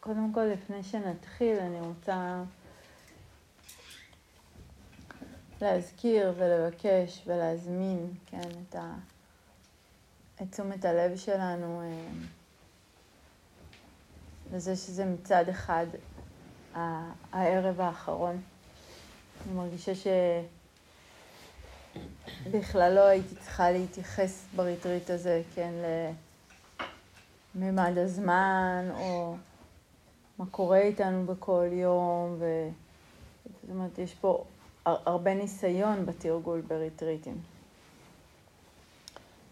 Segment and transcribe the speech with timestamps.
[0.00, 2.42] קודם כל, לפני שנתחיל, אני רוצה
[5.60, 8.94] להזכיר ולבקש ולהזמין, כן, את, ה...
[10.42, 12.08] את תשומת הלב שלנו אה,
[14.52, 15.86] לזה שזה מצד אחד
[17.32, 18.40] הערב האחרון.
[19.46, 19.92] אני מרגישה
[22.44, 25.72] שבכלל לא הייתי צריכה להתייחס בריטריט הזה, כן,
[27.56, 29.36] לממד הזמן, או
[30.38, 32.68] מה קורה איתנו בכל יום, ו...
[33.62, 34.44] זאת אומרת, יש פה
[34.84, 37.40] הרבה ניסיון בתרגול בריטריטים.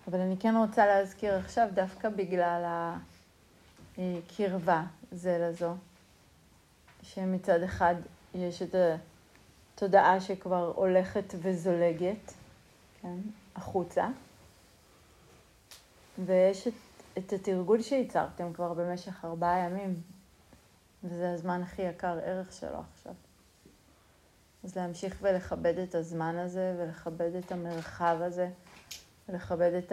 [0.08, 2.64] אבל אני כן רוצה להזכיר עכשיו, דווקא בגלל
[3.98, 4.82] הקרבה
[5.12, 5.74] זה לזו,
[7.02, 7.94] שמצד אחד
[8.34, 8.74] יש את
[9.74, 12.32] התודעה שכבר הולכת וזולגת,
[13.02, 13.16] כן,
[13.56, 14.08] החוצה,
[16.24, 16.72] ויש את,
[17.18, 19.94] את התרגול שייצרתם כבר במשך ארבעה ימים,
[21.04, 23.12] וזה הזמן הכי יקר ערך שלו עכשיו.
[24.64, 28.50] אז להמשיך ולכבד את הזמן הזה, ולכבד את המרחב הזה,
[29.28, 29.92] ולכבד את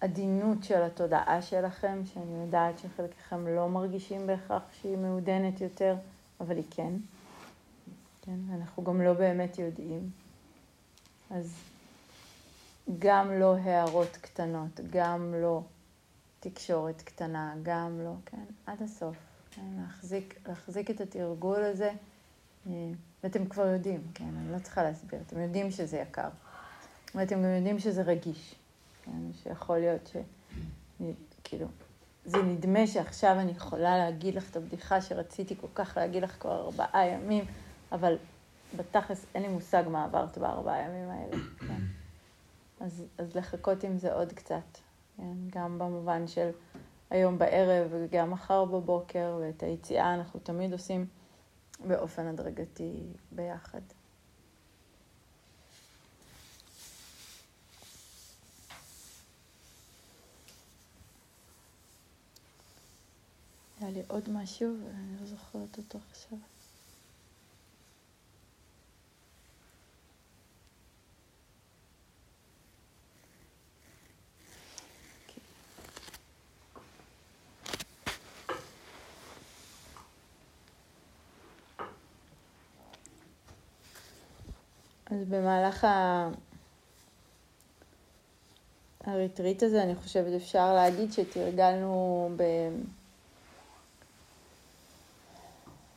[0.00, 5.96] העדינות של התודעה שלכם, שאני יודעת שחלקכם לא מרגישים בהכרח שהיא מעודנת יותר,
[6.40, 6.92] אבל היא כן.
[8.22, 10.10] כן, אנחנו גם לא באמת יודעים.
[11.30, 11.54] אז
[12.98, 15.62] גם לא הערות קטנות, גם לא
[16.42, 19.16] תקשורת קטנה, גם לא, כן, עד הסוף.
[19.50, 21.92] כן, להחזיק, להחזיק את התרגול הזה.
[22.66, 22.72] אה,
[23.24, 26.28] ואתם כבר יודעים, כן, אני לא צריכה להסביר, אתם יודעים שזה יקר.
[27.14, 28.54] ואתם גם יודעים שזה רגיש,
[29.02, 30.16] כן, שיכול להיות ש...
[31.44, 31.66] כאילו,
[32.24, 36.60] זה נדמה שעכשיו אני יכולה להגיד לך את הבדיחה שרציתי כל כך להגיד לך כבר
[36.60, 37.44] ארבעה ימים,
[37.92, 38.16] אבל
[38.76, 41.82] בתכלס אין לי מושג מה עברת בארבעה ימים האלה, כן.
[42.80, 44.78] אז, אז לחכות עם זה עוד קצת,
[45.16, 46.50] כן, גם במובן של
[47.10, 51.06] היום בערב וגם מחר בבוקר, ואת היציאה אנחנו תמיד עושים.
[51.86, 53.02] באופן הדרגתי
[53.32, 53.80] ביחד.
[63.80, 66.38] היה לי עוד משהו ואני לא זוכרת אותו עכשיו.
[85.12, 86.28] אז במהלך ה...
[89.04, 92.42] הריטריט הזה, אני חושבת אפשר להגיד שתרגלנו ב...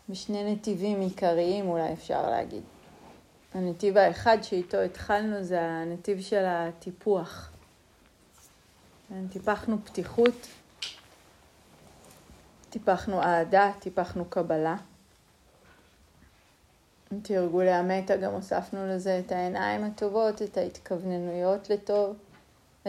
[0.10, 2.64] בשני נתיבים עיקריים, אולי אפשר להגיד.
[3.54, 7.52] הנתיב האחד שאיתו התחלנו זה הנתיב של הטיפוח.
[9.10, 10.48] כן, טיפחנו פתיחות,
[12.70, 14.76] טיפחנו אהדה, טיפחנו קבלה.
[17.22, 22.16] תרגולי המטה גם הוספנו לזה את העיניים הטובות, את ההתכווננויות לטוב,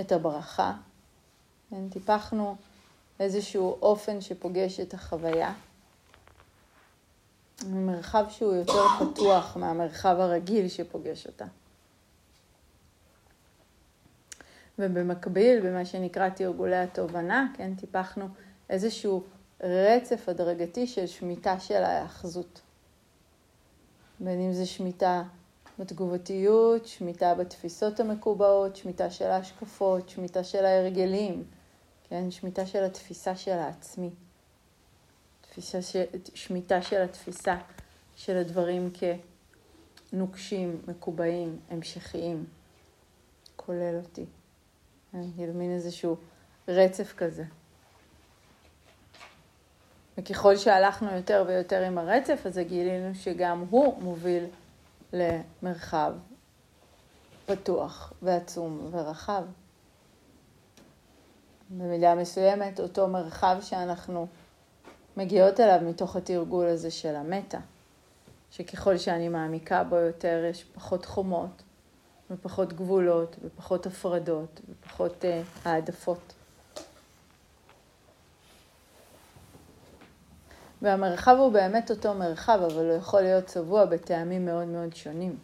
[0.01, 0.73] את הברכה.
[1.71, 2.57] כן, טיפחנו
[3.21, 5.53] איזשהו אופן שפוגש את החוויה.
[7.67, 11.45] מרחב שהוא יותר פתוח מהמרחב הרגיל שפוגש אותה.
[14.79, 18.29] ובמקביל, במה שנקרא תרגולי התובנה, כן, טיפחנו
[18.71, 19.25] איזשהו
[19.61, 22.61] רצף הדרגתי של שמיטה של ההאחזות.
[24.21, 25.23] בין אם זה שמיטה
[25.79, 31.45] בתגובתיות, שמיטה בתפיסות המקובעות, שמיטה של ההשקפות, שמיטה של ההרגלים,
[32.09, 32.31] כן?
[32.31, 34.11] שמיטה של התפיסה של העצמי.
[35.41, 35.97] תפיסה ש...
[36.35, 37.57] שמיטה של התפיסה
[38.17, 38.91] של הדברים
[40.13, 42.45] כנוקשים, מקובעים, המשכיים,
[43.57, 44.25] כולל אותי.
[45.13, 45.21] כן?
[45.55, 46.17] מין איזשהו
[46.69, 47.45] רצף כזה.
[50.19, 54.45] וככל שהלכנו יותר ויותר עם הרצף הזה, גילינו שגם הוא מוביל
[55.13, 56.13] למרחב
[57.47, 59.43] פתוח ועצום ורחב.
[61.71, 64.27] במידה מסוימת, אותו מרחב שאנחנו
[65.17, 67.59] מגיעות אליו מתוך התרגול הזה של המטה,
[68.51, 71.63] שככל שאני מעמיקה בו יותר, יש פחות חומות
[72.31, 76.33] ופחות גבולות ופחות הפרדות ופחות uh, העדפות.
[80.83, 85.37] והמרחב הוא באמת אותו מרחב, אבל הוא יכול להיות צבוע בטעמים מאוד מאוד שונים.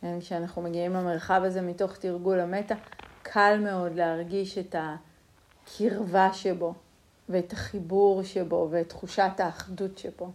[0.00, 2.74] כן, כשאנחנו מגיעים למרחב הזה מתוך תרגול המטה,
[3.22, 6.74] קל מאוד להרגיש את הקרבה שבו,
[7.28, 10.30] ואת החיבור שבו, ואת תחושת האחדות שבו.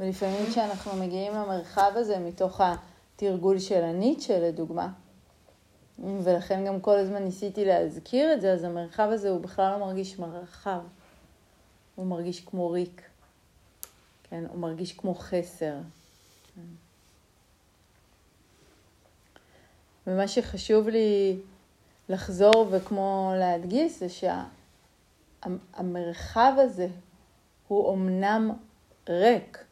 [0.00, 4.88] ולפעמים כשאנחנו מגיעים למרחב הזה מתוך התרגול של הניטשה, לדוגמה,
[6.22, 10.18] ולכן גם כל הזמן ניסיתי להזכיר את זה, אז המרחב הזה הוא בכלל לא מרגיש
[10.18, 10.80] מרחב.
[12.00, 13.02] הוא מרגיש כמו ריק,
[14.22, 14.44] כן?
[14.48, 15.74] הוא מרגיש כמו חסר.
[20.06, 21.38] ומה שחשוב לי
[22.08, 24.06] לחזור וכמו להדגיש זה
[25.42, 26.88] שהמרחב הזה
[27.68, 28.50] הוא אמנם
[29.08, 29.64] ריק,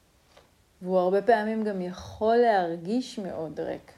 [0.82, 3.92] והוא הרבה פעמים גם יכול להרגיש מאוד ריק.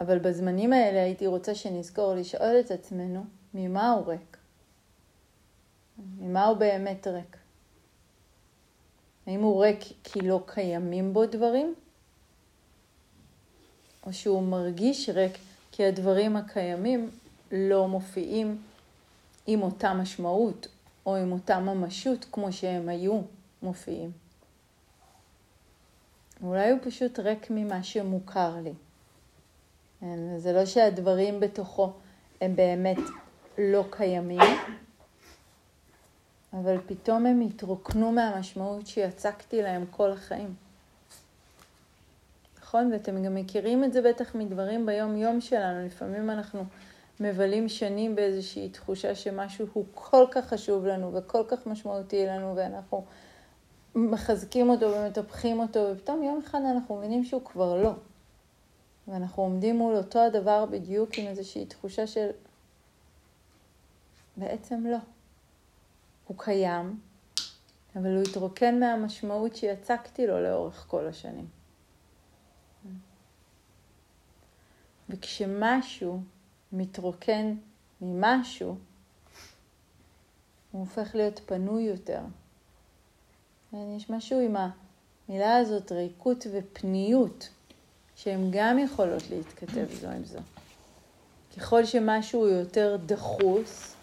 [0.00, 3.24] אבל בזמנים האלה הייתי רוצה שנזכור לשאול את עצמנו
[3.54, 4.37] ממה הוא ריק.
[5.98, 7.36] ממה הוא באמת ריק?
[9.26, 11.74] האם הוא ריק כי לא קיימים בו דברים?
[14.06, 15.38] או שהוא מרגיש ריק
[15.72, 17.10] כי הדברים הקיימים
[17.52, 18.62] לא מופיעים
[19.46, 20.68] עם אותה משמעות
[21.06, 23.20] או עם אותה ממשות כמו שהם היו
[23.62, 24.12] מופיעים.
[26.42, 28.72] אולי הוא פשוט ריק ממה שמוכר לי.
[30.00, 31.92] כן, זה לא שהדברים בתוכו
[32.40, 32.98] הם באמת
[33.58, 34.40] לא קיימים,
[36.52, 40.54] אבל פתאום הם התרוקנו מהמשמעות שיצקתי להם כל החיים.
[42.60, 42.92] נכון?
[42.92, 45.86] ואתם גם מכירים את זה בטח מדברים ביום-יום שלנו.
[45.86, 46.64] לפעמים אנחנו
[47.20, 53.04] מבלים שנים באיזושהי תחושה שמשהו הוא כל כך חשוב לנו וכל כך משמעותי לנו, ואנחנו
[53.94, 57.92] מחזקים אותו ומטפחים אותו, ופתאום יום אחד אנחנו מבינים שהוא כבר לא.
[59.08, 62.28] ואנחנו עומדים מול אותו הדבר בדיוק עם איזושהי תחושה של
[64.36, 64.98] בעצם לא.
[66.28, 67.00] הוא קיים,
[67.96, 71.46] אבל הוא התרוקן מהמשמעות שיצקתי לו לאורך כל השנים.
[75.08, 76.20] וכשמשהו
[76.72, 77.54] מתרוקן
[78.00, 78.76] ממשהו,
[80.70, 82.20] הוא הופך להיות פנוי יותר.
[83.72, 84.56] יש משהו עם
[85.28, 87.48] המילה הזאת, ריקות ופניות,
[88.16, 90.38] שהן גם יכולות להתכתב זו עם זו.
[91.56, 93.94] ככל שמשהו יותר דחוס,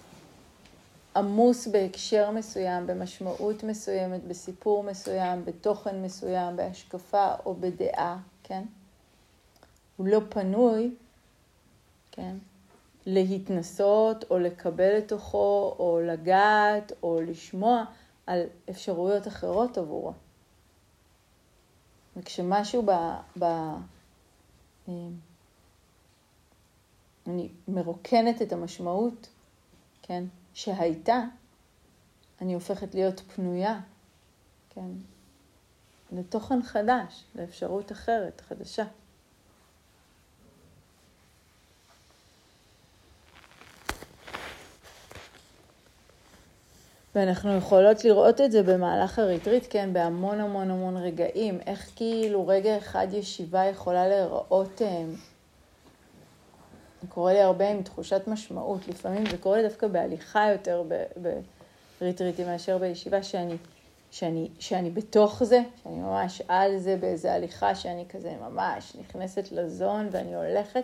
[1.15, 8.63] עמוס בהקשר מסוים, במשמעות מסוימת, בסיפור מסוים, בתוכן מסוים, בהשקפה או בדעה, כן?
[9.97, 10.95] הוא לא פנוי,
[12.11, 12.35] כן?
[13.05, 17.83] להתנסות או לקבל לתוכו או לגעת או לשמוע
[18.27, 20.13] על אפשרויות אחרות עבורו.
[22.17, 22.91] וכשמשהו ב...
[23.39, 24.93] ב אה,
[27.27, 29.29] אני מרוקנת את המשמעות,
[30.01, 30.23] כן?
[30.55, 31.23] שהייתה,
[32.41, 33.79] אני הופכת להיות פנויה,
[34.69, 34.89] כן,
[36.11, 38.83] לתוכן חדש, לאפשרות אחרת, חדשה.
[47.15, 52.77] ואנחנו יכולות לראות את זה במהלך הריטריט, כן, בהמון המון המון רגעים, איך כאילו רגע
[52.77, 55.03] אחד ישיבה יכולה להיראות אה,
[57.09, 58.87] קורה לי הרבה עם תחושת משמעות.
[58.87, 60.83] לפעמים זה קורה לי דווקא בהליכה יותר
[62.01, 63.57] בריטריטים מאשר בישיבה, שאני,
[64.11, 70.07] שאני, שאני בתוך זה, שאני ממש על זה באיזה הליכה, שאני כזה ממש נכנסת לזון
[70.11, 70.83] ואני הולכת,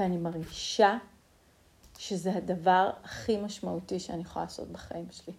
[0.00, 0.98] ואני מרגישה
[1.98, 5.34] שזה הדבר הכי משמעותי שאני יכולה לעשות בחיים שלי.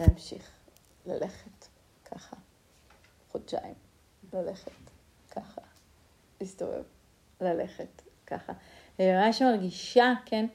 [0.00, 0.50] להמשיך
[1.06, 1.66] ללכת
[2.04, 2.36] ככה,
[3.32, 3.74] חודשיים,
[4.32, 4.70] ללכת
[5.30, 5.60] ככה,
[6.40, 6.82] להסתובב,
[7.40, 8.52] ללכת ככה.
[9.10, 10.46] ממש מרגישה, כן,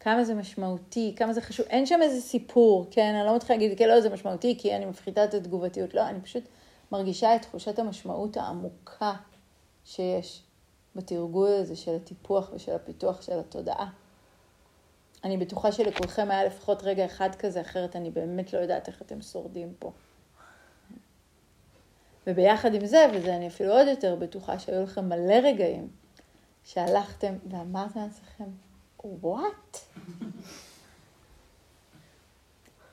[0.00, 1.66] כמה זה משמעותי, כמה זה חשוב.
[1.66, 4.84] אין שם איזה סיפור, כן, אני לא מתחילה להגיד, כן, לא, זה משמעותי כי אני
[4.84, 5.94] מפחיתה את התגובתיות.
[5.94, 6.44] לא, אני פשוט
[6.92, 9.12] מרגישה את תחושת המשמעות העמוקה
[9.84, 10.42] שיש
[10.96, 13.90] בתרגול הזה של הטיפוח ושל הפיתוח של התודעה.
[15.24, 19.22] אני בטוחה שלכולכם היה לפחות רגע אחד כזה, אחרת אני באמת לא יודעת איך אתם
[19.22, 19.92] שורדים פה.
[22.26, 25.88] וביחד עם זה, וזה אני אפילו עוד יותר בטוחה שהיו לכם מלא רגעים
[26.66, 28.44] שהלכתם ואמרתם לעצמכם,
[29.04, 29.78] וואט?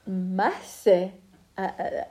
[0.08, 0.50] מה
[0.84, 1.08] זה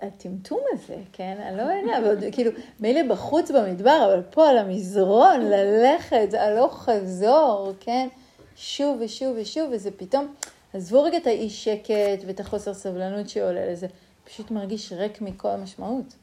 [0.00, 1.38] הטמטום הזה, כן?
[1.40, 2.50] אני לא מבינה, אבל כאילו,
[2.80, 8.08] מילא בחוץ במדבר, אבל פה על המזרון, ללכת, הלוך חזור, כן?
[8.56, 10.34] שוב ושוב ושוב, וזה פתאום,
[10.72, 13.86] עזבו רגע את האי שקט ואת החוסר סבלנות שעולה לזה,
[14.24, 16.16] פשוט מרגיש ריק מכל המשמעות.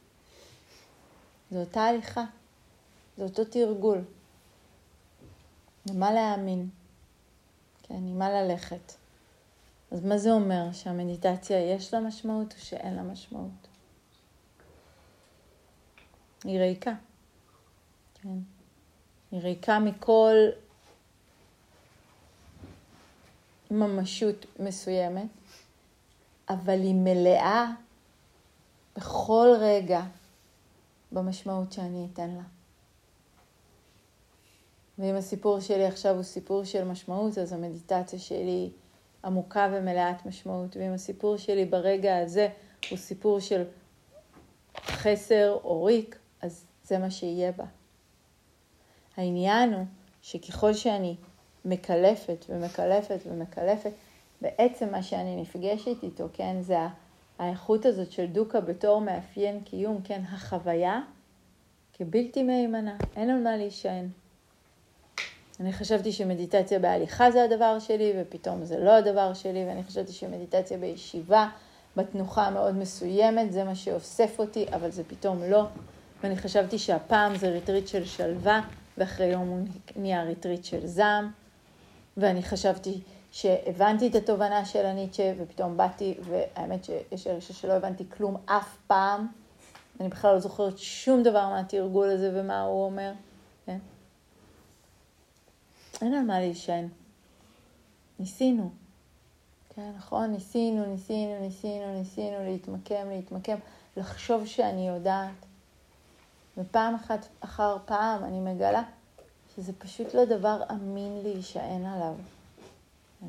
[1.52, 2.24] זו אותה הליכה,
[3.18, 4.02] זה אותו תרגול.
[5.90, 6.70] למה להאמין?
[7.84, 8.94] כן, עם מה ללכת.
[9.92, 10.72] אז מה זה אומר?
[10.72, 13.68] שהמדיטציה יש לה משמעות או שאין לה משמעות?
[16.44, 16.94] היא ריקה.
[18.14, 18.38] כן.
[19.32, 20.36] היא ריקה מכל
[23.72, 25.30] ממשות מסוימת,
[26.50, 27.72] אבל היא מלאה
[28.98, 30.02] בכל רגע
[31.12, 32.59] במשמעות שאני אתן לה.
[35.00, 38.70] ואם הסיפור שלי עכשיו הוא סיפור של משמעות, אז המדיטציה שלי
[39.26, 40.78] עמוקה ומלאת משמעות.
[40.78, 42.48] ואם הסיפור שלי ברגע הזה
[42.90, 43.64] הוא סיפור של
[44.78, 47.66] חסר או ריק, אז זה מה שיהיה בה.
[49.18, 49.86] העניין הוא
[50.22, 51.16] שככל שאני
[51.66, 53.92] מקלפת ומקלפת ומקלפת,
[54.42, 56.78] בעצם מה שאני נפגשת איתו, כן, זה
[57.40, 61.02] האיכות הזאת של דוקה בתור מאפיין קיום, כן, החוויה
[61.94, 64.08] כבלתי מהימנה, אין על מה להישען.
[65.60, 70.78] אני חשבתי שמדיטציה בהליכה זה הדבר שלי, ופתאום זה לא הדבר שלי, ואני חשבתי שמדיטציה
[70.78, 71.50] בישיבה,
[71.96, 75.66] בתנוחה מאוד מסוימת, זה מה שאוסף אותי, אבל זה פתאום לא.
[76.24, 78.62] ואני חשבתי שהפעם זה ריטריט של שלווה,
[78.98, 79.60] ואחרי יום הוא
[79.96, 81.32] נהיה ריטריט של זעם,
[82.18, 83.02] ואני חשבתי
[83.32, 89.28] שהבנתי את התובנה של הניטשה, ופתאום באתי, והאמת שיש הרגשה שלא הבנתי כלום אף פעם.
[90.00, 93.12] אני בכלל לא זוכרת שום דבר מהתרגול הזה ומה הוא אומר?
[96.02, 96.88] אין על מה להישען.
[98.20, 98.70] ניסינו.
[99.76, 100.32] כן, נכון?
[100.32, 103.58] ניסינו, ניסינו, ניסינו, ניסינו להתמקם, להתמקם,
[103.98, 105.46] לחשוב שאני יודעת.
[106.58, 108.84] ופעם אחת אחר פעם אני מגלה
[109.56, 112.14] שזה פשוט לא דבר אמין להישען עליו.
[113.20, 113.28] כן.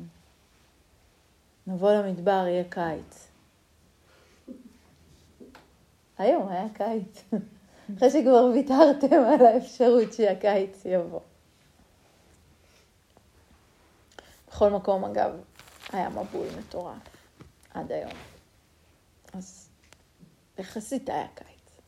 [1.67, 3.27] נבוא למדבר, יהיה קיץ.
[6.17, 7.23] היום היה קיץ.
[7.97, 11.19] אחרי שכבר ויתרתם על האפשרות שהקיץ יבוא.
[14.61, 15.31] בכל מקום, אגב,
[15.91, 16.97] היה מבול מטורף
[17.73, 18.11] עד היום.
[19.33, 19.69] אז
[20.57, 21.79] יחסית היה קיץ.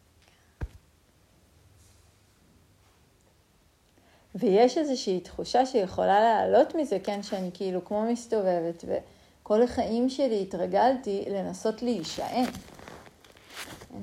[4.36, 11.26] ויש איזושהי תחושה שיכולה לעלות מזה, כן, שאני כאילו כמו מסתובבת, וכל החיים שלי התרגלתי
[11.28, 12.46] לנסות להישען.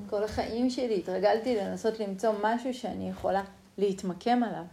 [0.09, 3.43] כל החיים שלי התרגלתי לנסות למצוא משהו שאני יכולה
[3.77, 4.65] להתמקם עליו.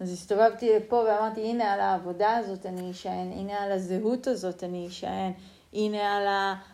[0.00, 4.86] אז הסתובבתי לפה ואמרתי, הנה על העבודה הזאת אני אשען, הנה על הזהות הזאת אני
[4.88, 5.32] אשען,
[5.72, 6.26] הנה על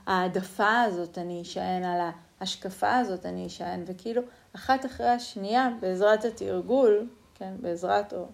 [0.06, 2.00] העדפה הזאת אני אשען, על
[2.40, 4.22] ההשקפה הזאת אני אשען, וכאילו
[4.56, 8.26] אחת אחרי השנייה, בעזרת התרגול, כן, בעזרת או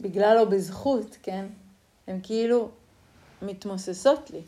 [0.00, 1.46] בגלל או בזכות, כן,
[2.06, 2.68] הן כאילו
[3.42, 4.42] מתמוססות לי.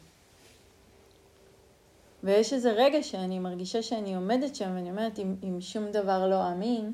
[2.24, 6.52] ויש איזה רגע שאני מרגישה שאני עומדת שם ואני אומרת, אם, אם שום דבר לא
[6.52, 6.92] אמין,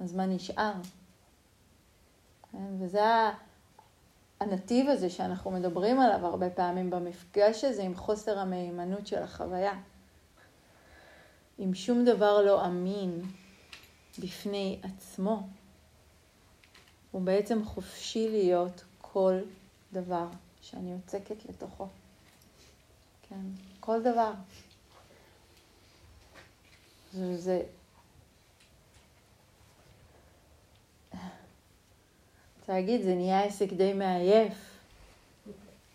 [0.00, 0.72] אז מה נשאר?
[2.52, 2.74] כן?
[2.78, 3.02] וזה
[4.40, 9.72] הנתיב הזה שאנחנו מדברים עליו הרבה פעמים במפגש הזה עם חוסר המהימנות של החוויה.
[11.58, 13.22] אם שום דבר לא אמין
[14.18, 15.42] בפני עצמו,
[17.10, 19.34] הוא בעצם חופשי להיות כל
[19.92, 20.26] דבר
[20.60, 21.86] שאני יוצקת לתוכו.
[23.22, 23.40] כן,
[23.80, 24.32] כל דבר.
[27.12, 27.62] זה,
[32.70, 34.52] להגיד, זה נהיה עסק די מעייף.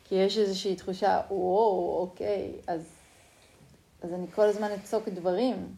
[0.08, 2.82] כי יש איזושהי תחושה, וואו, אוקיי, אז,
[4.02, 5.76] אז אני כל הזמן אצוק דברים,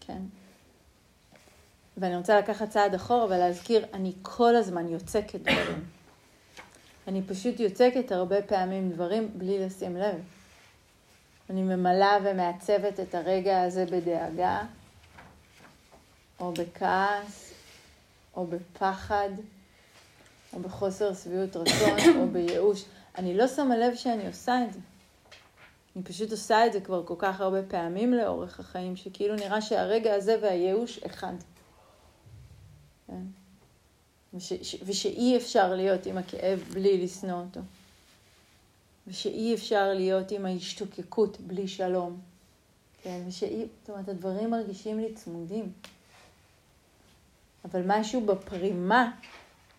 [0.00, 0.22] כן?
[1.96, 5.84] ואני רוצה לקחת צעד אחורה ולהזכיר, אני כל הזמן יוצקת דברים.
[7.08, 10.20] אני פשוט יוצקת הרבה פעמים דברים בלי לשים לב.
[11.50, 14.62] אני ממלאה ומעצבת את הרגע הזה בדאגה,
[16.40, 17.52] או בכעס,
[18.36, 19.28] או בפחד,
[20.54, 22.84] או בחוסר שביעות רצון, או בייאוש.
[23.18, 24.78] אני לא שמה לב שאני עושה את זה.
[25.96, 30.14] אני פשוט עושה את זה כבר כל כך הרבה פעמים לאורך החיים, שכאילו נראה שהרגע
[30.14, 31.34] הזה והייאוש אחד.
[33.06, 33.22] כן?
[34.34, 37.60] וש, ש, ושאי אפשר להיות עם הכאב בלי לשנוא אותו.
[39.06, 42.20] ושאי אפשר להיות עם ההשתוקקות בלי שלום.
[43.02, 45.72] כן, ושאי, זאת אומרת, הדברים מרגישים לי צמודים.
[47.64, 49.10] אבל משהו בפרימה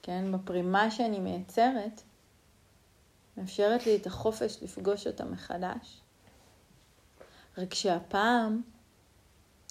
[0.06, 2.02] כן, בפרימה שאני מייצרת,
[3.38, 6.02] מאפשרת לי את החופש לפגוש אותה מחדש.
[7.58, 8.62] רק שהפעם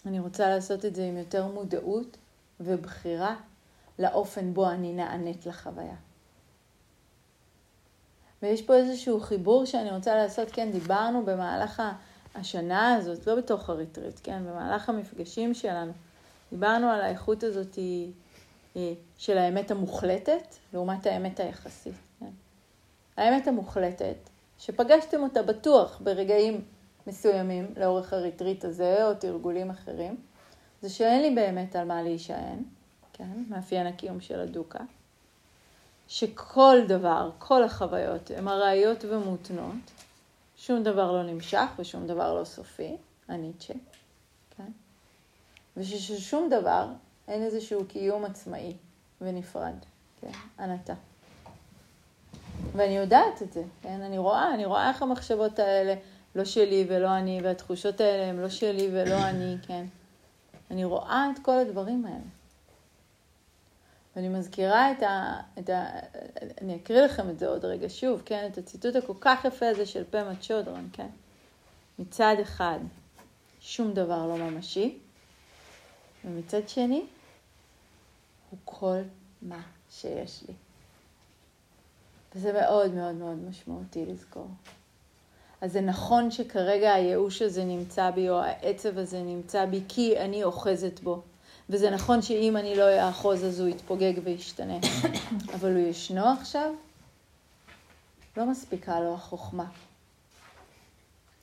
[0.06, 2.16] אני רוצה לעשות את זה עם יותר מודעות
[2.60, 3.36] ובחירה
[3.98, 5.96] לאופן בו אני נענית לחוויה.
[8.42, 11.82] ויש פה איזשהו חיבור שאני רוצה לעשות, כן, דיברנו במהלך
[12.34, 15.92] השנה הזאת, לא בתוך הריטריט, כן, במהלך המפגשים שלנו,
[16.50, 18.23] דיברנו על האיכות הזאת אה,
[19.18, 21.94] של האמת המוחלטת לעומת האמת היחסית.
[22.20, 22.30] כן?
[23.16, 24.16] האמת המוחלטת,
[24.58, 26.64] שפגשתם אותה בטוח ברגעים
[27.06, 30.16] מסוימים לאורך הריטריט הזה או תרגולים אחרים,
[30.82, 32.62] זה שאין לי באמת על מה להישען,
[33.12, 33.44] כן?
[33.48, 34.84] מאפיין הקיום של הדוקה,
[36.08, 39.90] שכל דבר, כל החוויות הן ארעיות ומותנות,
[40.56, 42.96] שום דבר לא נמשך ושום דבר לא סופי,
[43.28, 43.74] הניטשה,
[44.56, 44.72] כן?
[45.76, 46.86] וששום דבר
[47.28, 48.76] אין איזשהו קיום עצמאי
[49.20, 49.74] ונפרד,
[50.20, 50.94] כן, ענתה.
[52.76, 55.94] ואני יודעת את זה, כן, אני רואה, אני רואה איך המחשבות האלה
[56.34, 59.86] לא שלי ולא אני, והתחושות האלה הן לא שלי ולא אני, כן.
[60.70, 62.24] אני רואה את כל הדברים האלה.
[64.16, 65.86] ואני מזכירה את ה, את ה...
[66.60, 68.48] אני אקריא לכם את זה עוד רגע שוב, כן?
[68.52, 71.08] את הציטוט הכל כך יפה הזה של פמה צ'ודרון, כן?
[71.98, 72.78] מצד אחד,
[73.60, 74.98] שום דבר לא ממשי,
[76.24, 77.02] ומצד שני,
[78.54, 78.98] הוא כל
[79.42, 80.54] מה שיש לי.
[82.34, 84.48] וזה מאוד מאוד מאוד משמעותי לזכור.
[85.60, 90.44] אז זה נכון שכרגע הייאוש הזה נמצא בי, או העצב הזה נמצא בי, כי אני
[90.44, 91.22] אוחזת בו.
[91.70, 94.78] וזה נכון שאם אני לא אאחוז אז הוא יתפוגג וישתנה.
[95.54, 96.74] אבל הוא ישנו עכשיו?
[98.36, 99.66] לא מספיקה לו החוכמה.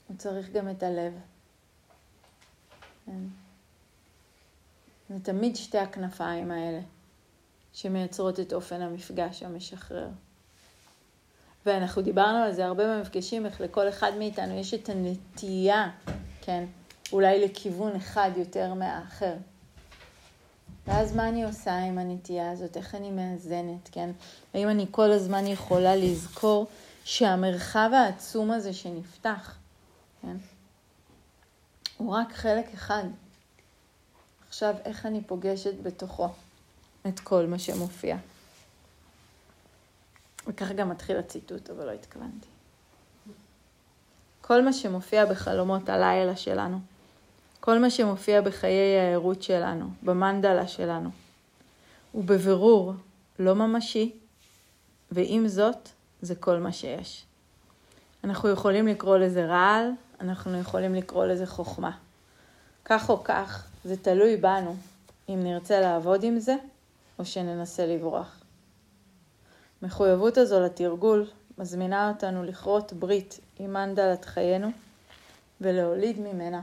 [0.08, 1.14] הוא צריך גם את הלב.
[3.06, 3.24] כן.
[5.10, 6.80] זה תמיד שתי הכנפיים האלה
[7.74, 10.08] שמייצרות את אופן המפגש המשחרר.
[11.66, 15.90] ואנחנו דיברנו על זה הרבה במפגשים, איך לכל אחד מאיתנו יש את הנטייה,
[16.42, 16.66] כן,
[17.12, 19.34] אולי לכיוון אחד יותר מהאחר.
[20.88, 22.78] ואז מה אני עושה עם הנטייה הזאת?
[22.78, 24.10] איך אני מאזנת, כן?
[24.54, 26.68] האם אני כל הזמן יכולה לזכור
[27.04, 29.58] שהמרחב העצום הזה שנפתח,
[30.22, 30.38] כן?
[31.98, 33.04] הוא רק חלק אחד.
[34.50, 36.30] עכשיו, איך אני פוגשת בתוכו
[37.08, 38.18] את כל מה שמופיע?
[40.48, 42.48] וככה גם מתחיל הציטוט, אבל לא התכוונתי.
[44.42, 46.80] כל מה שמופיע בחלומות הלילה שלנו,
[47.60, 51.10] כל מה שמופיע בחיי הערות שלנו, במנדלה שלנו,
[52.12, 52.94] הוא בבירור
[53.40, 54.12] לא ממשי,
[55.12, 55.90] ועם זאת,
[56.22, 57.26] זה כל מה שיש.
[58.24, 59.92] אנחנו יכולים לקרוא לזה רעל,
[60.22, 61.92] אנחנו יכולים לקרוא לזה חוכמה.
[62.86, 64.76] כך או כך, זה תלוי בנו
[65.30, 66.56] אם נרצה לעבוד עם זה,
[67.22, 68.44] או שננסה לברוח.
[69.82, 74.68] המחויבות הזו לתרגול מזמינה אותנו לכרות ברית עם מנדלת חיינו
[75.62, 76.62] ולהוליד ממנה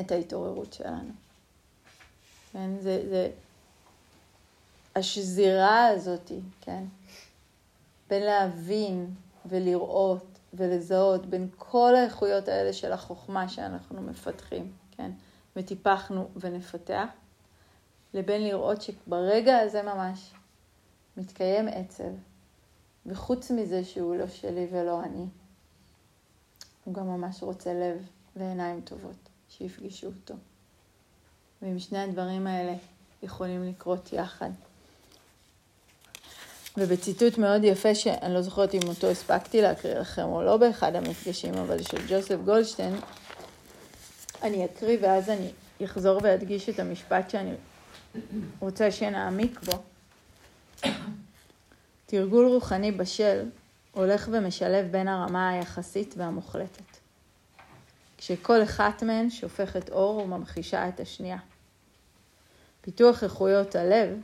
[0.00, 1.10] את ההתעוררות שלנו.
[2.52, 3.30] כן, זה, זה
[4.96, 6.84] השזירה הזאתי, כן,
[8.10, 9.14] בין להבין
[9.46, 15.10] ולראות ולזהות בין כל האיכויות האלה של החוכמה שאנחנו מפתחים, כן,
[15.56, 17.06] וטיפחנו ונפתח,
[18.14, 20.30] לבין לראות שברגע הזה ממש
[21.16, 22.12] מתקיים עצב,
[23.06, 25.26] וחוץ מזה שהוא לא שלי ולא אני,
[26.84, 30.34] הוא גם ממש רוצה לב ועיניים טובות שיפגשו אותו.
[31.62, 32.74] ואם שני הדברים האלה
[33.22, 34.50] יכולים לקרות יחד.
[36.76, 41.54] ובציטוט מאוד יפה, שאני לא זוכרת אם אותו הספקתי להקריא לכם או לא באחד המפגשים,
[41.54, 42.94] אבל של ג'וסף גולדשטיין,
[44.42, 45.50] אני אקריא ואז אני
[45.84, 47.52] אחזור ואדגיש את המשפט שאני
[48.58, 49.82] רוצה שנעמיק בו.
[52.06, 53.48] תרגול רוחני בשל
[53.92, 56.96] הולך ומשלב בין הרמה היחסית והמוחלטת.
[58.18, 61.38] כשכל אחת מהן שופכת אור וממחישה את השנייה.
[62.80, 64.20] פיתוח איכויות הלב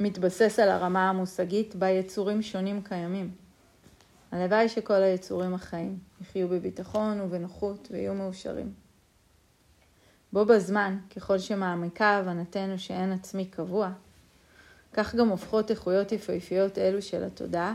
[0.00, 3.30] מתבסס על הרמה המושגית בה יצורים שונים קיימים.
[4.32, 8.83] הלוואי שכל היצורים החיים יחיו בביטחון ובנוחות ויהיו מאושרים.
[10.34, 13.90] בו בזמן, ככל שמעמיקה הבנתנו שאין עצמי קבוע,
[14.92, 17.74] כך גם הופכות איכויות יפהפיות אלו של התודעה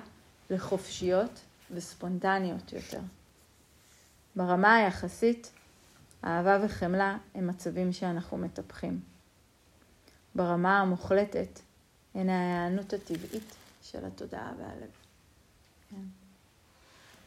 [0.50, 1.40] לחופשיות
[1.72, 3.00] וספונטניות יותר.
[4.36, 5.52] ברמה היחסית,
[6.24, 9.00] אהבה וחמלה הם מצבים שאנחנו מטפחים.
[10.36, 11.60] ברמה המוחלטת
[12.16, 14.90] הן ההיענות הטבעית של התודעה והלב.
[15.90, 16.04] כן.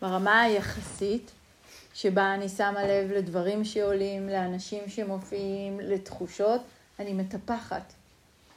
[0.00, 1.30] ברמה היחסית,
[1.94, 6.60] שבה אני שמה לב לדברים שעולים, לאנשים שמופיעים, לתחושות,
[6.98, 7.92] אני מטפחת.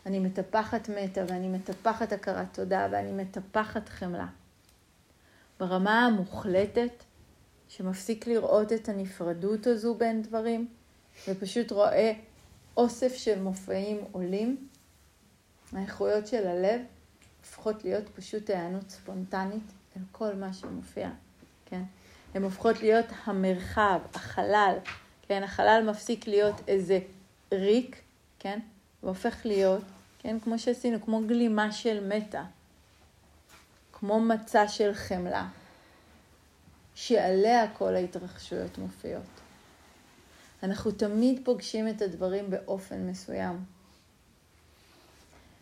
[0.06, 4.28] אני מטפחת מטה ואני מטפחת הכרת תודה ואני מטפחת חמלה.
[5.60, 7.04] ברמה המוחלטת,
[7.70, 10.68] שמפסיק לראות את הנפרדות הזו בין דברים,
[11.28, 12.14] ופשוט רואה
[12.78, 14.68] אוסף של מופעים עולים,
[15.74, 16.82] האיכויות של הלב
[17.40, 19.64] הופכות להיות פשוט היענות ספונטנית
[19.98, 21.10] אל כל מה שמופיע,
[21.66, 21.82] כן?
[22.36, 24.78] הן הופכות להיות המרחב, החלל,
[25.28, 25.44] כן?
[25.44, 27.00] החלל מפסיק להיות איזה
[27.52, 28.02] ריק,
[28.40, 28.60] כן?
[29.04, 29.84] והופך להיות,
[30.20, 30.40] כן?
[30.40, 32.44] כמו שעשינו, כמו גלימה של מטה,
[33.94, 35.48] כמו מצע של חמלה,
[36.96, 39.42] שעליה כל ההתרחשויות מופיעות.
[40.64, 43.66] אנחנו תמיד פוגשים את הדברים באופן מסוים.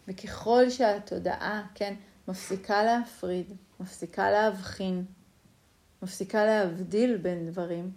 [0.08, 1.94] וככל שהתודעה, כן,
[2.28, 3.46] מפסיקה להפריד,
[3.80, 5.06] מפסיקה להבחין,
[6.04, 7.92] מפסיקה להבדיל בין דברים,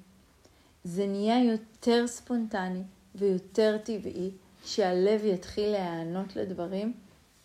[0.84, 2.82] זה נהיה יותר ספונטני
[3.14, 4.30] ויותר טבעי
[4.64, 6.92] שהלב יתחיל להיענות לדברים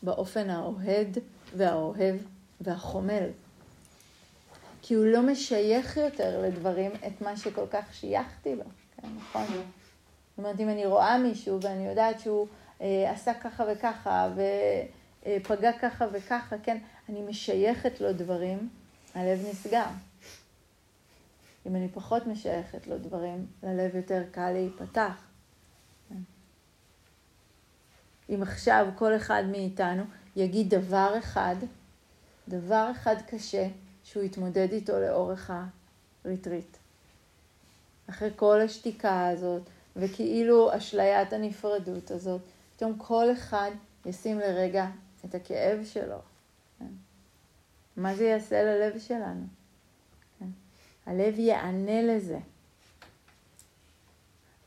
[0.02, 1.17] באופן האוהד
[1.58, 2.15] והאוהב
[2.62, 3.30] והחומל.
[4.82, 8.63] כי הוא לא משייך יותר לדברים את מה שכל כך שייכתי לו,
[9.02, 9.45] כן, נכון?
[9.45, 12.47] זאת אומרת, אם אני רואה מישהו ואני יודעת שהוא
[12.82, 14.30] אה, עשה ככה וככה
[15.26, 16.78] ופגע ככה וככה, כן,
[17.10, 18.69] אני משייכת לו דברים,
[19.15, 19.86] הלב נסגר.
[21.65, 25.28] אם אני פחות משייכת לו דברים, ללב יותר קל להיפתח.
[28.30, 30.04] אם עכשיו כל אחד מאיתנו
[30.36, 31.56] יגיד דבר אחד,
[32.47, 33.67] דבר אחד קשה,
[34.04, 35.52] שהוא יתמודד איתו לאורך
[36.26, 36.78] הריטריט.
[38.10, 39.62] אחרי כל השתיקה הזאת,
[39.95, 42.41] וכאילו אשליית הנפרדות הזאת,
[42.76, 43.71] פתאום כל אחד
[44.06, 44.88] ישים לרגע
[45.26, 46.17] את הכאב שלו.
[47.97, 49.61] מה זה יעשה ללב שלנו?
[51.05, 52.39] הלב יענה לזה.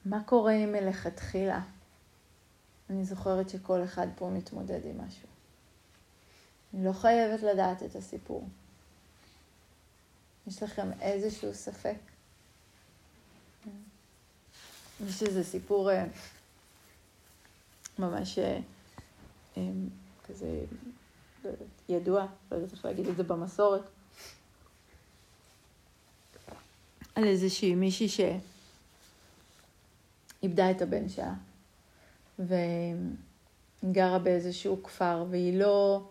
[0.05, 1.61] מה קורה אם מלכתחילה?
[2.91, 5.29] אני זוכרת שכל אחד פה מתמודד עם משהו.
[6.75, 8.49] אני לא חייבת לדעת את הסיפור.
[10.47, 11.97] יש לכם איזשהו ספק?
[15.07, 16.05] יש איזה סיפור אה,
[17.99, 18.61] ממש אה,
[19.57, 19.63] אה,
[20.29, 20.65] כזה
[21.45, 21.51] לא
[21.89, 23.83] ידוע, לא יודעת איך להגיד את זה במסורת,
[27.15, 28.09] על איזושהי מישהי
[30.43, 31.35] שאיבדה את הבן שלה,
[32.39, 36.03] וגרה באיזשהו כפר, והיא לא,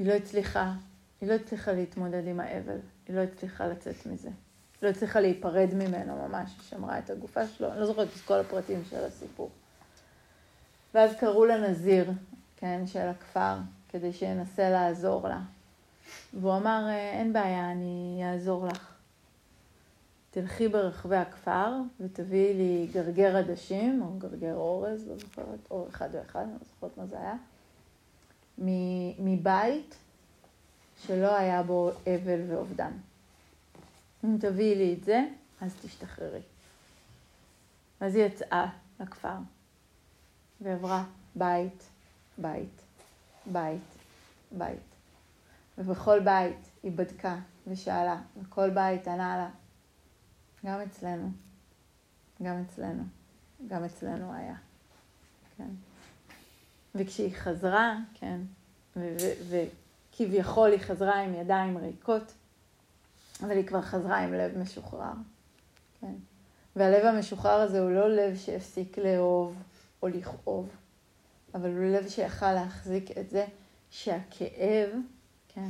[0.00, 0.72] לא הצליחה,
[1.20, 2.78] היא לא הצליחה להתמודד עם האבל.
[3.08, 4.28] היא לא הצליחה לצאת מזה.
[4.28, 4.34] היא
[4.82, 8.40] לא הצליחה להיפרד ממנו ממש, היא שמרה את הגופה שלו, אני לא זוכרת את כל
[8.40, 9.50] הפרטים של הסיפור.
[10.94, 12.10] ואז קראו לה נזיר,
[12.56, 13.56] כן, של הכפר,
[13.88, 15.40] כדי שינסה לעזור לה.
[16.34, 18.93] והוא אמר, אין בעיה, אני אעזור לך.
[20.34, 26.40] תלכי ברחבי הכפר ותביאי לי גרגר עדשים, או גרגר אורז, לא זוכרת, או אחד ואחד,
[26.40, 27.34] אני לא זוכרת מה זה היה,
[29.18, 29.94] מבית
[31.06, 32.90] שלא היה בו אבל ואובדן.
[34.24, 35.24] אם תביאי לי את זה,
[35.60, 36.42] אז תשתחררי.
[38.00, 38.66] אז היא יצאה
[39.00, 39.36] לכפר,
[40.60, 41.82] ועברה בית,
[42.38, 42.80] בית,
[43.46, 43.82] בית,
[44.52, 44.94] בית.
[45.78, 49.48] ובכל בית היא בדקה ושאלה, וכל בית ענה לה,
[50.64, 51.30] גם אצלנו,
[52.42, 53.02] גם אצלנו,
[53.68, 54.54] גם אצלנו היה,
[55.56, 55.68] כן.
[56.94, 58.40] וכשהיא חזרה, כן,
[58.96, 59.64] ו-
[60.12, 62.32] כביכול היא חזרה עם ידיים ריקות,
[63.40, 65.12] אבל היא כבר חזרה עם לב משוחרר.
[66.00, 66.14] כן.
[66.76, 69.62] והלב המשוחרר הזה הוא לא לב שהפסיק לאהוב
[70.02, 70.68] או לכאוב,
[71.54, 73.46] אבל הוא לב שיכל להחזיק את זה
[73.90, 74.90] שהכאב,
[75.48, 75.68] כן,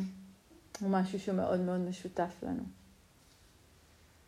[0.81, 2.63] הוא משהו שמאוד מאוד משותף לנו.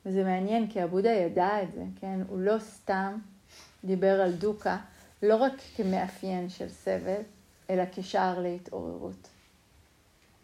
[0.07, 2.21] וזה מעניין, כי הבודה ידע את זה, כן?
[2.29, 3.19] הוא לא סתם
[3.85, 4.79] דיבר על דוקה,
[5.23, 7.21] לא רק כמאפיין של סבל,
[7.71, 9.29] אלא כשער להתעוררות.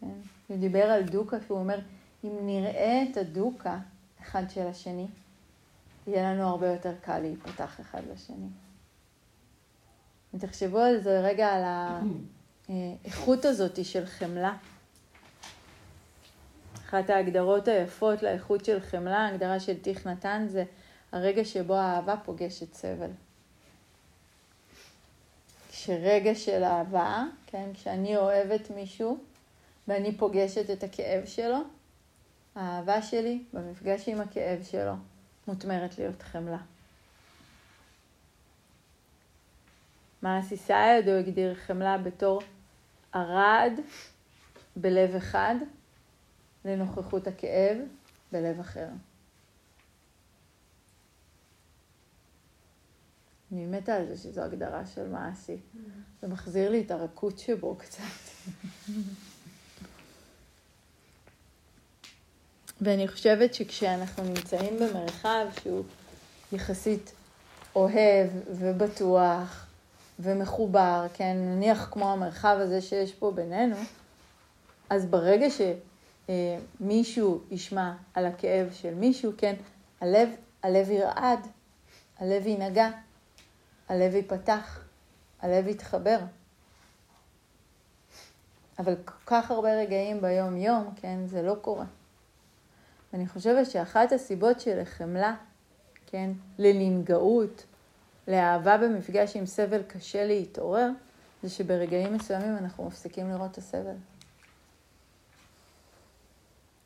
[0.01, 0.07] כן?
[0.47, 1.79] הוא דיבר על דוקה, שהוא אומר,
[2.23, 3.79] אם נראה את הדוקה
[4.21, 5.07] אחד של השני,
[6.07, 8.47] יהיה לנו הרבה יותר קל להיפתח אחד לשני.
[10.33, 11.63] אם תחשבו על זה רגע, על
[12.69, 14.57] האיכות הזאת של חמלה.
[16.93, 20.63] אחת ההגדרות היפות לאיכות של חמלה, ההגדרה של תיך נתן, זה
[21.11, 23.09] הרגע שבו האהבה פוגשת סבל.
[25.69, 29.17] כשרגע של אהבה, כן, כשאני אוהבת מישהו,
[29.87, 31.57] ואני פוגשת את הכאב שלו,
[32.55, 34.93] האהבה שלי במפגש עם הכאב שלו
[35.47, 36.61] מותמרת להיות חמלה.
[40.21, 42.41] מעשי סיידו הגדיר חמלה בתור
[43.13, 43.73] ערד
[44.75, 45.55] בלב אחד
[46.65, 47.77] לנוכחות הכאב
[48.31, 48.87] בלב אחר.
[53.51, 55.57] אני מתה על זה שזו הגדרה של מעשי.
[56.21, 58.03] זה מחזיר לי את הרכות שבו קצת.
[62.81, 65.83] ואני חושבת שכשאנחנו נמצאים במרחב שהוא
[66.51, 67.11] יחסית
[67.75, 69.67] אוהב ובטוח
[70.19, 73.75] ומחובר, כן, נניח כמו המרחב הזה שיש פה בינינו,
[74.89, 75.49] אז ברגע
[76.27, 79.55] שמישהו ישמע על הכאב של מישהו, כן,
[80.01, 80.29] הלב,
[80.63, 81.47] הלב ירעד,
[82.19, 82.89] הלב ינגע,
[83.89, 84.83] הלב ייפתח,
[85.41, 86.19] הלב יתחבר.
[88.79, 91.85] אבל כל כך הרבה רגעים ביום-יום, כן, זה לא קורה.
[93.13, 95.35] אני חושבת שאחת הסיבות של החמלה,
[96.07, 97.63] כן, לננגעות,
[98.27, 100.89] לאהבה במפגש עם סבל קשה להתעורר,
[101.43, 103.95] זה שברגעים מסוימים אנחנו מפסיקים לראות את הסבל.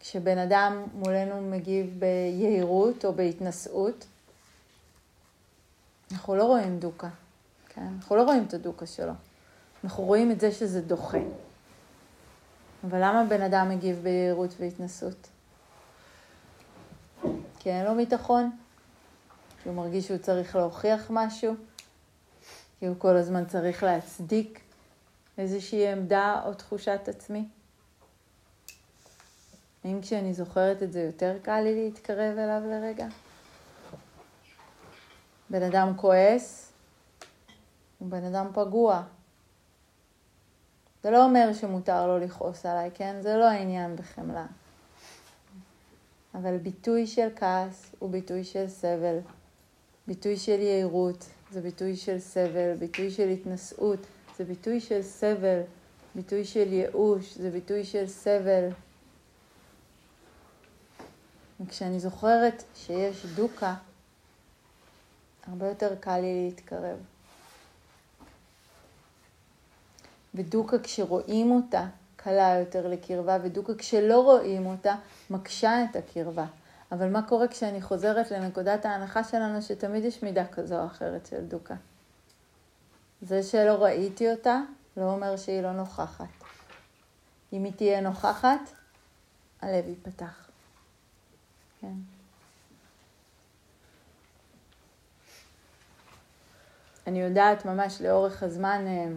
[0.09, 4.05] כשבן אדם מולנו מגיב ביהירות או בהתנשאות,
[6.11, 7.09] אנחנו לא רואים דוקה,
[7.69, 7.87] כן?
[7.95, 9.13] אנחנו לא רואים את הדוקה שלו.
[9.83, 11.17] אנחנו רואים את זה שזה דוחה.
[12.83, 15.27] אבל למה בן אדם מגיב ביהירות והתנשאות?
[17.59, 18.51] כי אין לו ביטחון,
[19.63, 21.53] כי הוא מרגיש שהוא צריך להוכיח משהו,
[22.79, 24.59] כי הוא כל הזמן צריך להצדיק
[25.37, 27.47] איזושהי עמדה או תחושת עצמי.
[29.87, 33.07] האם כשאני זוכרת את זה יותר קל לי להתקרב אליו לרגע?
[35.49, 36.71] בן אדם כועס
[37.99, 39.03] הוא בן אדם פגוע.
[41.03, 43.15] זה לא אומר שמותר לו לכעוס עליי, כן?
[43.21, 44.45] זה לא העניין בחמלה.
[46.35, 49.17] אבל ביטוי של כעס הוא ביטוי של סבל.
[50.07, 52.75] ביטוי של יהירות זה ביטוי של סבל.
[52.79, 53.99] ביטוי של התנשאות
[54.37, 55.61] זה ביטוי של סבל.
[56.15, 58.69] ביטוי של ייאוש זה ביטוי של סבל.
[61.59, 63.75] וכשאני זוכרת שיש דוקה,
[65.47, 66.97] הרבה יותר קל לי להתקרב.
[70.35, 74.95] ודוקה כשרואים אותה קלה יותר לקרבה, ודוקה כשלא רואים אותה
[75.29, 76.45] מקשה את הקרבה.
[76.91, 81.45] אבל מה קורה כשאני חוזרת לנקודת ההנחה שלנו שתמיד יש מידה כזו או אחרת של
[81.45, 81.75] דוקה?
[83.21, 84.59] זה שלא ראיתי אותה
[84.97, 86.25] לא אומר שהיא לא נוכחת.
[87.53, 88.59] אם היא תהיה נוכחת,
[89.61, 90.46] הלב ייפתח.
[91.81, 91.93] כן.
[97.07, 99.07] אני יודעת ממש לאורך הזמן אה,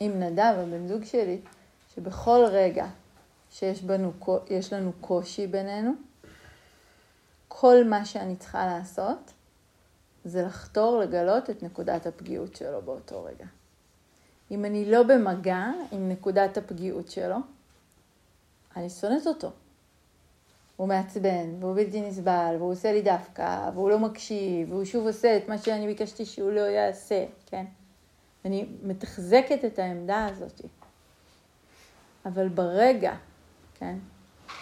[0.00, 1.40] עם נדב, הבן זוג שלי,
[1.94, 2.86] שבכל רגע
[3.50, 4.12] שיש בנו,
[4.72, 5.92] לנו קושי בינינו,
[7.48, 9.32] כל מה שאני צריכה לעשות
[10.24, 13.46] זה לחתור לגלות את נקודת הפגיעות שלו באותו רגע.
[14.50, 17.36] אם אני לא במגע עם נקודת הפגיעות שלו,
[18.76, 19.50] אני שונאת אותו.
[20.80, 25.36] הוא מעצבן, והוא בלתי נסבל, והוא עושה לי דווקא, והוא לא מקשיב, והוא שוב עושה
[25.36, 27.64] את מה שאני ביקשתי שהוא לא יעשה, כן?
[28.44, 30.60] אני מתחזקת את העמדה הזאת.
[32.26, 33.14] אבל ברגע,
[33.74, 33.98] כן,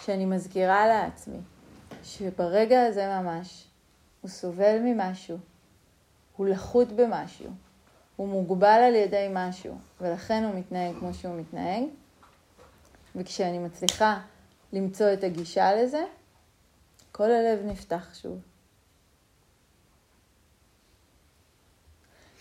[0.01, 1.39] שאני מזכירה לעצמי,
[2.03, 3.67] שברגע הזה ממש
[4.21, 5.37] הוא סובל ממשהו,
[6.35, 7.49] הוא לחות במשהו,
[8.15, 11.83] הוא מוגבל על ידי משהו, ולכן הוא מתנהג כמו שהוא מתנהג,
[13.15, 14.19] וכשאני מצליחה
[14.73, 16.03] למצוא את הגישה לזה,
[17.11, 18.39] כל הלב נפתח שוב.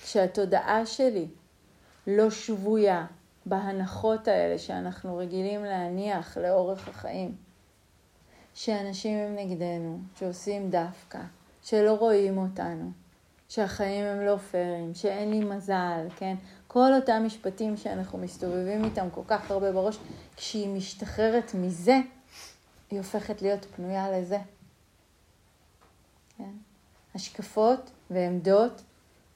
[0.02, 1.26] כשהתודעה שלי
[2.06, 3.06] לא שבויה
[3.46, 7.36] בהנחות האלה שאנחנו רגילים להניח לאורך החיים,
[8.54, 11.18] שאנשים הם נגדנו, שעושים דווקא,
[11.62, 12.90] שלא רואים אותנו,
[13.48, 16.34] שהחיים הם לא פיירים, שאין לי מזל, כן?
[16.66, 19.98] כל אותם משפטים שאנחנו מסתובבים איתם כל כך הרבה בראש,
[20.36, 21.96] כשהיא משתחררת מזה,
[22.90, 24.38] היא הופכת להיות פנויה לזה.
[26.36, 26.52] כן?
[27.14, 28.82] השקפות ועמדות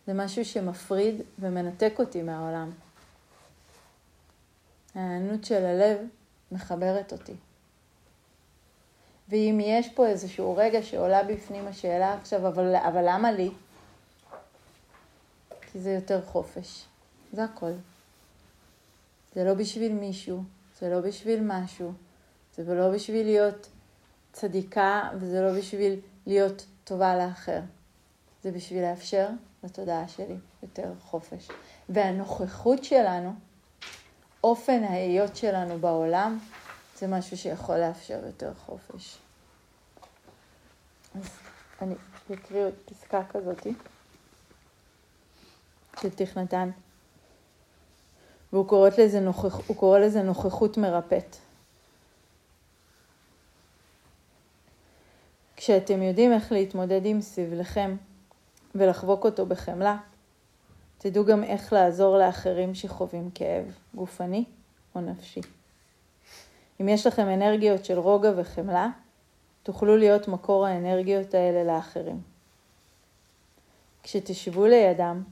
[0.07, 2.71] זה משהו שמפריד ומנתק אותי מהעולם.
[4.95, 5.99] הענות של הלב
[6.53, 7.35] מחברת אותי.
[9.29, 13.51] ואם יש פה איזשהו רגע שעולה בפנים השאלה עכשיו, אבל, אבל למה לי?
[15.61, 16.85] כי זה יותר חופש.
[17.33, 17.73] זה הכל.
[19.35, 20.43] זה לא בשביל מישהו,
[20.81, 21.93] זה לא בשביל משהו,
[22.57, 23.69] זה לא בשביל להיות
[24.33, 27.61] צדיקה וזה לא בשביל להיות טובה לאחר.
[28.43, 29.29] זה בשביל לאפשר
[29.65, 31.49] לתודעה שלי יותר חופש.
[31.89, 33.35] והנוכחות שלנו,
[34.45, 36.39] אופן ההיות שלנו בעולם,
[36.99, 39.19] זה משהו שיכול לאפשר יותר חופש.
[41.15, 41.31] אז
[41.83, 41.95] אני
[42.35, 43.75] אקריא עוד פסקה כזאתי
[46.01, 46.71] של תכנתן.
[48.53, 51.37] והוא קורא לזה, נוכח, קורא לזה נוכחות מרפאת.
[55.65, 57.97] כשאתם יודעים איך להתמודד עם סבלכם
[58.75, 59.97] ולחבוק אותו בחמלה,
[60.99, 64.45] תדעו גם איך לעזור לאחרים שחווים כאב גופני
[64.95, 65.41] או נפשי.
[66.81, 68.89] אם יש לכם אנרגיות של רוגע וחמלה,
[69.63, 72.21] תוכלו להיות מקור האנרגיות האלה לאחרים.
[74.03, 75.23] כשתשבו לידם,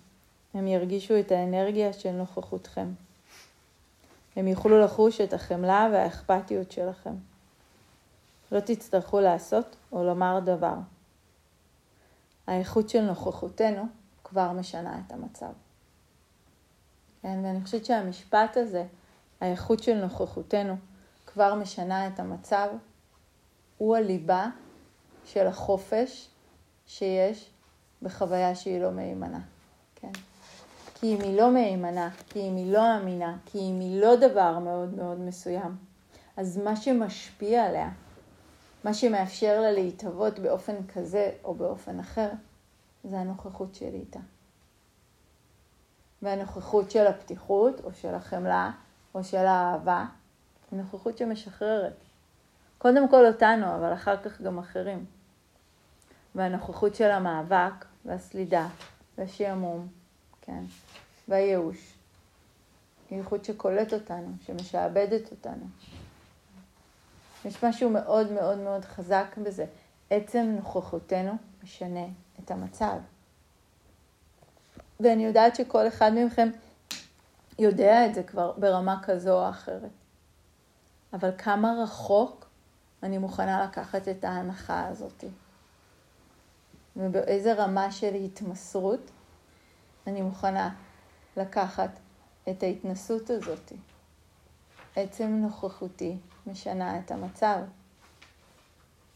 [0.54, 2.88] הם ירגישו את האנרגיה של נוכחותכם.
[4.36, 7.14] הם יוכלו לחוש את החמלה והאכפתיות שלכם.
[8.52, 10.74] לא תצטרכו לעשות או לומר דבר.
[12.46, 13.86] האיכות של נוכחותנו
[14.24, 15.52] כבר משנה את המצב.
[17.22, 18.84] כן, ואני חושבת שהמשפט הזה,
[19.40, 20.76] האיכות של נוכחותנו
[21.26, 22.68] כבר משנה את המצב,
[23.78, 24.46] הוא הליבה
[25.24, 26.28] של החופש
[26.86, 27.50] שיש
[28.02, 29.40] בחוויה שהיא לא מהימנה.
[29.94, 30.12] כן?
[30.94, 34.58] כי אם היא לא מהימנה, כי אם היא לא אמינה, כי אם היא לא דבר
[34.58, 35.76] מאוד מאוד מסוים,
[36.36, 37.90] אז מה שמשפיע עליה
[38.84, 42.28] מה שמאפשר לה להתהוות באופן כזה או באופן אחר,
[43.04, 44.20] זה הנוכחות שלי איתה.
[46.22, 48.70] והנוכחות של הפתיחות, או של החמלה,
[49.14, 50.06] או של האהבה,
[50.70, 51.96] היא נוכחות שמשחררת.
[52.78, 55.04] קודם כל אותנו, אבל אחר כך גם אחרים.
[56.34, 58.68] והנוכחות של המאבק, והסלידה,
[59.18, 59.88] והשעמום,
[60.40, 60.64] כן,
[61.28, 61.94] והייאוש.
[63.10, 65.66] היא ייחוד שקולט אותנו, שמשעבדת אותנו.
[67.44, 69.66] יש משהו מאוד מאוד מאוד חזק בזה.
[70.10, 72.06] עצם נוכחותנו משנה
[72.44, 72.96] את המצב.
[75.00, 76.48] ואני יודעת שכל אחד מכם
[77.58, 79.90] יודע את זה כבר ברמה כזו או אחרת.
[81.12, 82.48] אבל כמה רחוק
[83.02, 85.24] אני מוכנה לקחת את ההנחה הזאת?
[86.96, 89.10] ובאיזה רמה של התמסרות
[90.06, 90.74] אני מוכנה
[91.36, 91.90] לקחת
[92.50, 93.72] את ההתנסות הזאת.
[94.96, 97.58] עצם נוכחותי משנה את המצב.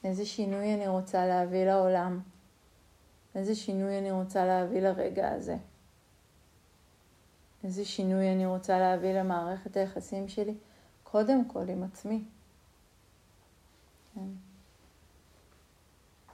[0.04, 2.20] איזה שינוי אני רוצה להביא לעולם?
[3.34, 5.56] איזה שינוי אני רוצה להביא לרגע הזה?
[7.64, 10.54] איזה שינוי אני רוצה להביא למערכת היחסים שלי?
[11.02, 12.24] קודם כל עם עצמי.
[14.14, 14.28] כן.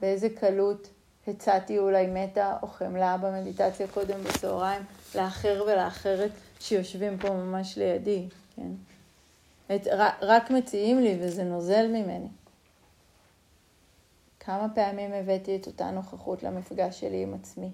[0.00, 0.88] באיזה קלות
[1.26, 4.82] הצעתי אולי מטה או חמלה במדיטציה קודם בצהריים
[5.14, 8.70] לאחר ולאחרת שיושבים פה ממש לידי, כן?
[9.74, 9.86] את,
[10.22, 12.28] רק, מציעים לי וזה נוזל ממני.
[14.40, 17.70] כמה פעמים הבאתי את אותה נוכחות למפגש שלי עם עצמי?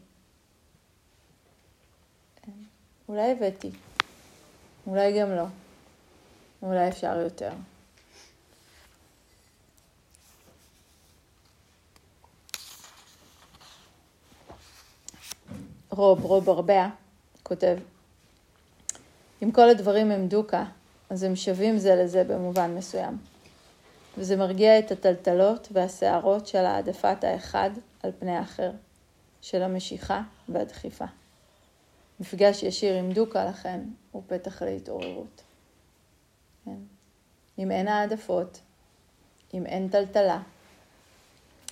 [2.43, 2.53] כן.
[3.09, 3.71] אולי הבאתי,
[4.87, 5.45] אולי גם לא,
[6.63, 7.51] אולי אפשר יותר.
[15.91, 16.89] רוב, רוב ארבע,
[17.43, 17.77] כותב,
[19.43, 20.65] אם כל הדברים הם דוקה,
[21.11, 23.19] אז הם שווים זה לזה במובן מסוים.
[24.19, 27.71] וזה מרגיע את הטלטלות והסערות של העדפת האחד
[28.03, 28.71] על פני האחר,
[29.41, 31.05] של המשיכה והדחיפה.
[32.21, 33.81] מפגש ישיר עם דוקה, לכן,
[34.13, 35.43] הוא פתח להתעוררות.
[36.65, 36.77] כן.
[37.59, 38.61] אם אין העדפות,
[39.55, 40.43] אם אין טלטלה,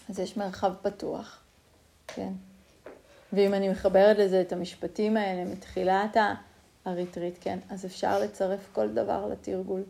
[0.08, 1.42] אז יש מרחב פתוח,
[2.06, 2.32] כן?
[3.32, 6.16] ואם אני מחברת לזה את המשפטים האלה מתחילת
[6.84, 9.82] הריטריט, כן, אז אפשר לצרף כל דבר לתרגול.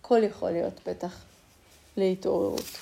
[0.00, 1.24] הכל יכול להיות פתח
[1.96, 2.78] להתעוררות.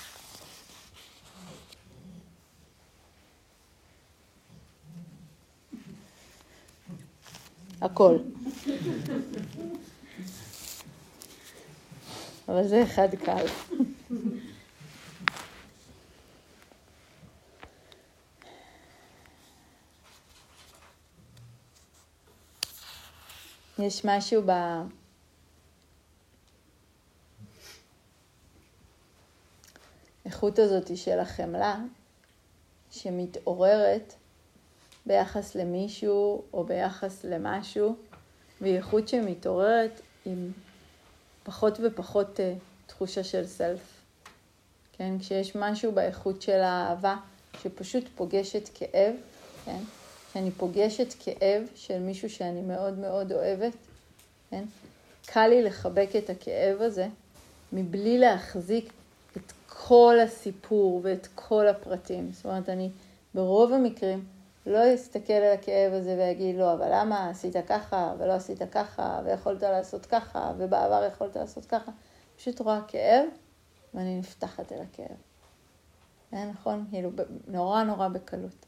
[7.81, 8.17] הכל.
[12.49, 13.45] אבל זה אחד קל.
[23.79, 24.51] יש משהו ב...
[30.25, 31.77] האיכות הזאת של החמלה,
[32.91, 34.13] שמתעוררת
[35.05, 37.95] ביחס למישהו או ביחס למשהו,
[38.61, 40.51] והיא איכות שמתעוררת עם
[41.43, 42.41] פחות ופחות uh,
[42.87, 44.01] תחושה של סלף.
[44.93, 47.15] כן, כשיש משהו באיכות של האהבה
[47.61, 49.15] שפשוט פוגשת כאב,
[49.65, 49.79] כן,
[50.33, 53.73] שאני פוגשת כאב של מישהו שאני מאוד מאוד אוהבת,
[54.49, 54.63] כן?
[55.25, 57.07] קל לי לחבק את הכאב הזה
[57.73, 58.93] מבלי להחזיק
[59.37, 62.31] את כל הסיפור ואת כל הפרטים.
[62.31, 62.89] זאת אומרת, אני
[63.33, 64.25] ברוב המקרים
[64.65, 69.63] לא אסתכל על הכאב הזה ואגיד, לא, אבל למה עשית ככה, ולא עשית ככה, ויכולת
[69.63, 71.91] לעשות ככה, ובעבר יכולת לעשות ככה.
[72.37, 73.25] פשוט רואה כאב,
[73.93, 75.17] ואני נפתחת אל הכאב.
[76.31, 76.85] כן, נכון?
[76.89, 77.09] כאילו,
[77.47, 78.66] נורא נורא בקלות.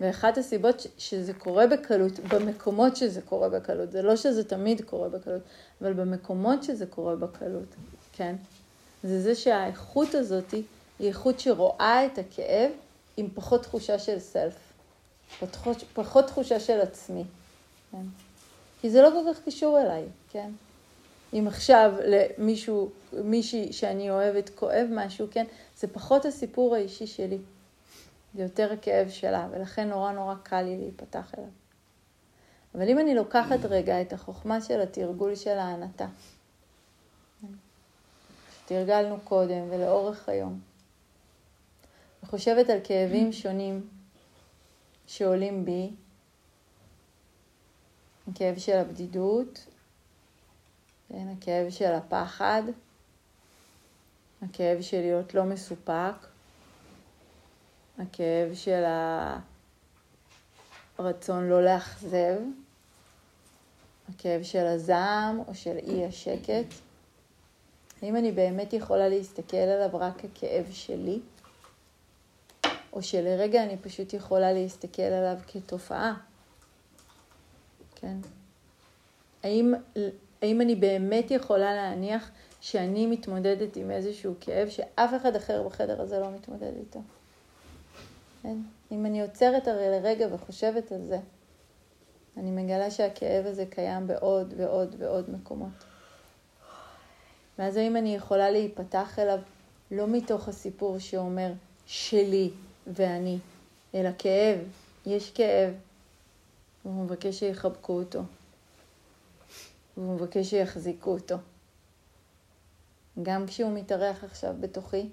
[0.00, 5.42] ואחת הסיבות שזה קורה בקלות, במקומות שזה קורה בקלות, זה לא שזה תמיד קורה בקלות,
[5.82, 7.74] אבל במקומות שזה קורה בקלות,
[8.12, 8.36] כן?
[9.02, 10.50] זה זה שהאיכות הזאת
[10.98, 12.70] היא איכות שרואה את הכאב
[13.16, 14.56] עם פחות תחושה של סלף,
[15.40, 17.24] פחות, פחות תחושה של עצמי,
[17.92, 18.02] כן?
[18.80, 20.50] כי זה לא כל כך קשור אליי, כן?
[21.32, 25.44] אם עכשיו למישהו, מישהי שאני אוהבת כואב משהו, כן?
[25.78, 27.38] זה פחות הסיפור האישי שלי.
[28.36, 31.48] זה יותר הכאב שלה, ולכן נורא נורא קל לי להיפתח אליו.
[32.74, 36.06] אבל אם אני לוקחת רגע את החוכמה של התרגול של ההנתה,
[38.64, 40.60] שתרגלנו קודם ולאורך היום,
[42.22, 43.88] וחושבת על כאבים שונים
[45.06, 45.90] שעולים בי,
[48.28, 49.66] הכאב של הבדידות,
[51.08, 52.62] כן, הכאב של הפחד,
[54.42, 56.26] הכאב של להיות לא מסופק,
[57.98, 58.84] הכאב של
[60.98, 62.38] הרצון לא לאכזב,
[64.08, 66.74] הכאב של הזעם או של אי השקט.
[68.02, 71.20] האם אני באמת יכולה להסתכל עליו רק ככאב שלי,
[72.92, 76.14] או שלרגע אני פשוט יכולה להסתכל עליו כתופעה?
[77.94, 78.16] כן.
[79.42, 79.74] האם,
[80.42, 82.30] האם אני באמת יכולה להניח
[82.60, 87.00] שאני מתמודדת עם איזשהו כאב שאף אחד אחר בחדר הזה לא מתמודד איתו.
[88.46, 88.58] כן?
[88.92, 91.18] אם אני עוצרת הרי לרגע וחושבת על זה,
[92.36, 95.84] אני מגלה שהכאב הזה קיים בעוד ועוד ועוד מקומות.
[97.58, 99.38] ואז האם אני יכולה להיפתח אליו
[99.90, 101.52] לא מתוך הסיפור שאומר
[101.86, 102.50] שלי
[102.86, 103.38] ואני,
[103.94, 104.58] אלא כאב,
[105.06, 105.74] יש כאב,
[106.84, 108.22] והוא מבקש שיחבקו אותו,
[109.96, 111.36] והוא מבקש שיחזיקו אותו.
[113.22, 115.08] גם כשהוא מתארח עכשיו בתוכי,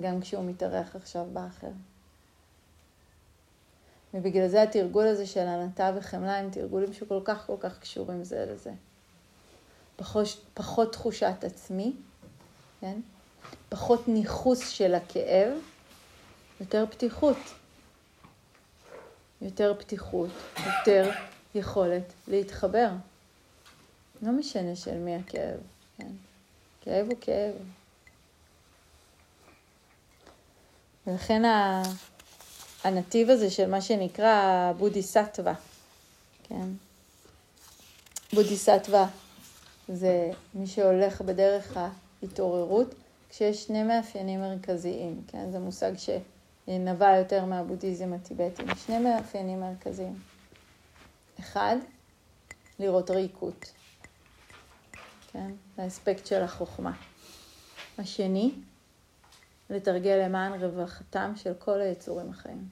[0.00, 1.70] גם כשהוא מתארח עכשיו באחר.
[4.14, 8.46] ובגלל זה התרגול הזה של ענתה וחמלה הם תרגולים שכל כך כל כך קשורים זה
[8.48, 8.72] לזה.
[9.96, 11.92] פחות, פחות תחושת עצמי,
[12.80, 13.00] כן?
[13.68, 15.52] פחות ניכוס של הכאב,
[16.60, 17.36] יותר פתיחות.
[19.42, 20.30] יותר פתיחות,
[20.66, 21.10] יותר
[21.54, 22.88] יכולת להתחבר.
[24.22, 25.60] לא משנה של מי הכאב,
[25.98, 26.12] כן?
[26.80, 27.54] כאב הוא כאב.
[31.06, 31.42] ולכן
[32.84, 35.54] הנתיב הזה של מה שנקרא בודיסטווה,
[36.42, 36.68] כן?
[38.32, 39.08] בודיסטווה
[39.88, 42.94] זה מי שהולך בדרך ההתעוררות,
[43.30, 45.50] כשיש שני מאפיינים מרכזיים, כן?
[45.50, 50.18] זה מושג שנבע יותר מהבודהיזם הטיבטי, שני מאפיינים מרכזיים.
[51.40, 51.76] אחד,
[52.78, 53.72] לראות ריקות,
[55.32, 55.50] כן?
[55.78, 56.92] האספקט של החוכמה.
[57.98, 58.50] השני,
[59.70, 62.68] לתרגל למען רווחתם של כל היצורים החיים.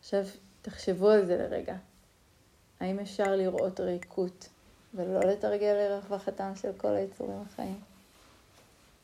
[0.00, 0.24] עכשיו,
[0.62, 1.76] תחשבו על זה לרגע.
[2.80, 4.48] האם אפשר לראות ריקות
[4.94, 7.80] ולא לתרגל לרווחתם של כל היצורים החיים?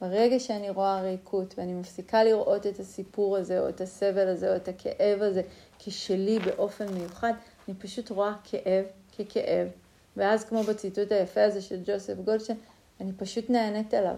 [0.00, 4.56] ברגע שאני רואה ריקות ואני מפסיקה לראות את הסיפור הזה או את הסבל הזה או
[4.56, 5.42] את הכאב הזה
[5.78, 7.32] כשלי באופן מיוחד,
[7.68, 8.84] אני פשוט רואה כאב
[9.18, 9.68] ככאב.
[10.16, 12.58] ואז כמו בציטוט היפה הזה של ג'וסף גולדשטיין,
[13.00, 14.16] אני פשוט נהנית עליו.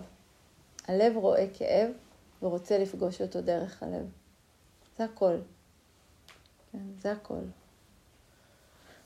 [0.89, 1.91] הלב רואה כאב
[2.43, 4.07] ורוצה לפגוש אותו דרך הלב.
[4.99, 5.37] זה הכל.
[6.73, 7.43] כן, זה הכל.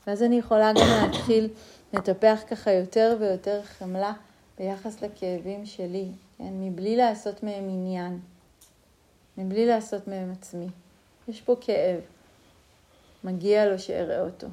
[0.07, 1.49] ואז אני יכולה גם להתחיל
[1.93, 4.13] לטפח ככה יותר ויותר חמלה
[4.57, 6.07] ביחס לכאבים שלי,
[6.37, 6.53] כן?
[6.53, 8.19] מבלי לעשות מהם עניין,
[9.37, 10.67] מבלי לעשות מהם עצמי.
[11.27, 11.99] יש פה כאב.
[13.23, 14.47] מגיע לו שאראה אותו,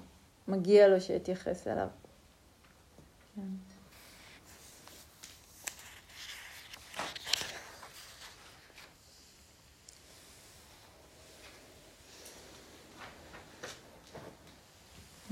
[0.49, 1.89] מגיע לו שאתייחס אליו.
[3.37, 3.68] כן.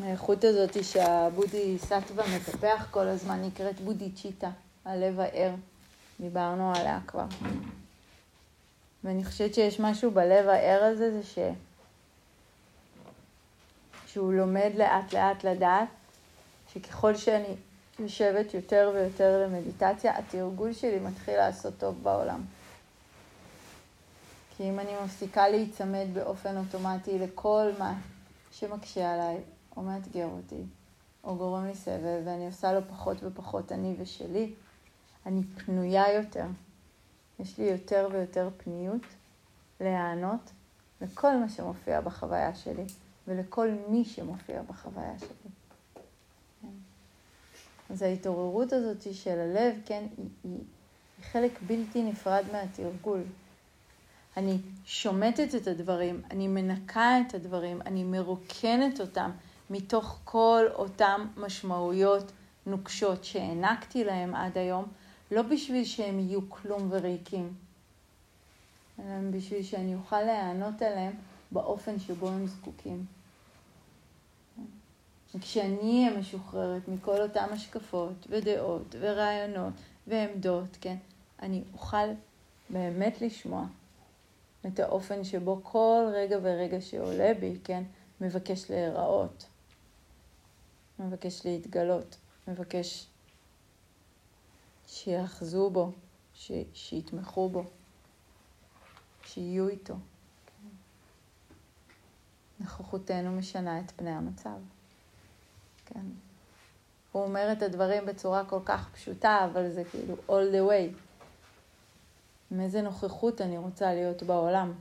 [0.06, 4.50] האיכות הזאת שהבודי סטווה מטפח כל הזמן נקראת בודי צ'יטה,
[4.84, 5.54] הלב הער.
[6.20, 7.24] דיברנו עליה כבר.
[9.04, 11.38] ואני חושבת שיש משהו בלב הער הזה, זה ש...
[14.06, 15.88] שהוא לומד לאט לאט לדעת
[16.72, 17.54] שככל שאני
[17.98, 22.40] יושבת יותר ויותר למדיטציה, התרגול שלי מתחיל לעשות טוב בעולם.
[24.56, 27.94] כי אם אני מפסיקה להיצמד באופן אוטומטי לכל מה
[28.52, 29.36] שמקשה עליי,
[29.76, 30.62] או מאתגר אותי,
[31.24, 34.54] או גורם לי סבל, ואני עושה לו פחות ופחות אני ושלי,
[35.26, 36.46] אני פנויה יותר.
[37.38, 39.02] יש לי יותר ויותר פניות
[39.80, 40.50] להיענות
[41.00, 42.84] לכל מה שמופיע בחוויה שלי,
[43.28, 45.50] ולכל מי שמופיע בחוויה שלי.
[46.62, 46.68] כן.
[47.90, 50.52] אז ההתעוררות הזאת של הלב, כן, היא, היא,
[51.18, 53.22] היא חלק בלתי נפרד מהתרגול.
[54.36, 59.30] אני שומטת את הדברים, אני מנקה את הדברים, אני מרוקנת אותם,
[59.70, 62.32] מתוך כל אותן משמעויות
[62.66, 64.84] נוקשות שהענקתי להם עד היום,
[65.30, 67.54] לא בשביל שהם יהיו כלום וריקים,
[68.98, 71.12] אלא בשביל שאני אוכל להיענות עליהם
[71.50, 73.04] באופן שבו הם זקוקים.
[75.34, 79.72] וכשאני אהיה משוחררת מכל אותן השקפות ודעות ורעיונות
[80.06, 80.96] ועמדות, כן,
[81.42, 82.06] אני אוכל
[82.70, 83.64] באמת לשמוע
[84.66, 87.82] את האופן שבו כל רגע ורגע שעולה בי, כן,
[88.20, 89.46] מבקש להיראות.
[90.98, 92.16] מבקש להתגלות,
[92.48, 93.06] מבקש
[94.86, 95.92] שיאחזו בו,
[96.34, 96.52] ש...
[96.74, 97.64] שיתמכו בו,
[99.24, 99.94] שיהיו איתו.
[102.60, 104.58] נוכחותנו משנה את פני המצב.
[105.86, 106.04] כן.
[107.12, 111.00] הוא אומר את הדברים בצורה כל כך פשוטה, אבל זה כאילו all the way.
[112.50, 114.72] עם איזה נוכחות אני רוצה להיות בעולם.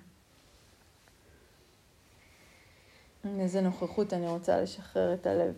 [3.26, 5.55] עם איזה נוכחות אני רוצה לשחרר את הלב.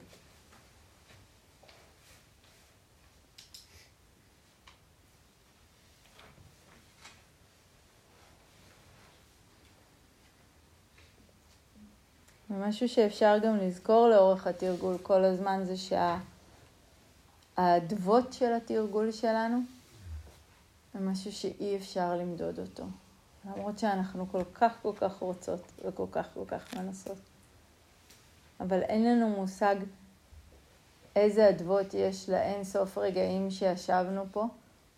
[12.57, 16.21] ומשהו שאפשר גם לזכור לאורך התרגול כל הזמן זה שהאני
[17.57, 19.57] האדוות של התרגול שלנו
[20.93, 22.83] זה משהו שאי אפשר למדוד אותו.
[23.45, 27.17] למרות שאנחנו כל כך כל כך רוצות וכל כך כל כך מנסות.
[28.59, 29.75] אבל אין לנו מושג
[31.15, 34.45] איזה אדוות יש לאין סוף רגעים שישבנו פה,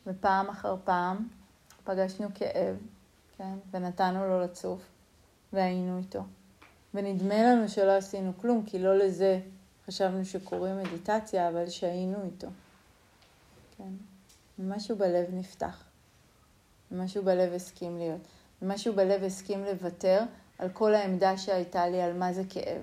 [0.07, 1.28] ופעם אחר פעם
[1.84, 2.76] פגשנו כאב,
[3.38, 4.82] כן, ונתנו לו לצוף,
[5.53, 6.24] והיינו איתו.
[6.94, 9.40] ונדמה לנו שלא עשינו כלום, כי לא לזה
[9.88, 12.48] חשבנו שקוראים מדיטציה, אבל שהיינו איתו.
[13.78, 13.90] כן,
[14.60, 15.84] משהו בלב נפתח.
[16.92, 18.22] משהו בלב הסכים להיות.
[18.62, 20.24] משהו בלב הסכים לוותר
[20.60, 22.82] על כל העמדה שהייתה לי על מה זה כאב.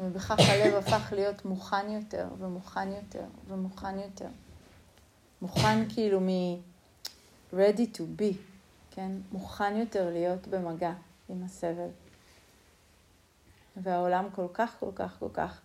[0.00, 4.28] ובכך הלב הפך להיות מוכן יותר, ומוכן יותר, ומוכן יותר.
[5.42, 6.60] מוכן כאילו מ-
[7.52, 8.34] ready to be,
[8.90, 9.12] כן?
[9.32, 10.92] מוכן יותר להיות במגע
[11.30, 11.88] עם הסבל.
[13.76, 15.60] והעולם כל כך, כל כך, כל כך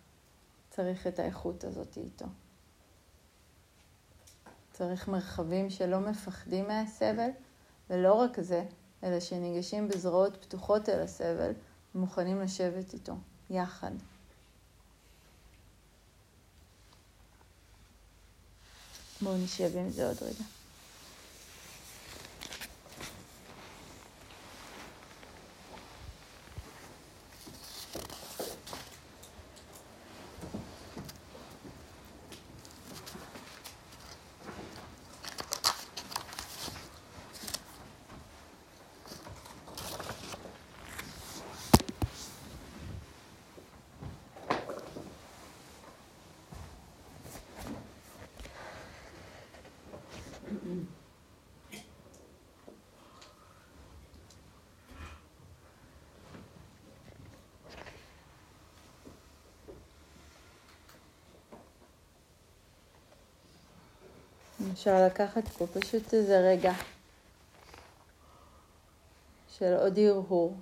[0.70, 2.26] צריך את האיכות הזאת איתו.
[4.72, 7.30] צריך מרחבים שלא מפחדים מהסבל,
[7.90, 8.66] ולא רק זה,
[9.04, 11.52] אלא שניגשים בזרועות פתוחות אל הסבל
[11.96, 13.14] ומוכנים לשבת איתו,
[13.50, 13.92] יחד.
[19.22, 20.44] בואו נשב עם זה עוד רגע.
[64.86, 66.74] אפשר לקחת פה פשוט איזה רגע
[69.48, 70.58] של עוד הרהור.